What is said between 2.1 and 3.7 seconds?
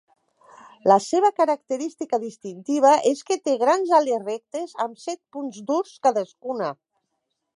distintiva és que té